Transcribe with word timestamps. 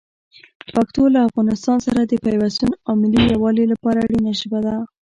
پښتو 0.75 1.03
له 1.13 1.19
افغانانو 1.27 1.83
سره 1.87 2.01
د 2.03 2.13
پیوستون 2.25 2.71
او 2.87 2.93
ملي 3.01 3.21
یووالي 3.33 3.65
لپاره 3.73 3.99
اړینه 4.05 4.31
ژبه 4.39 4.59
ده. 4.65 4.75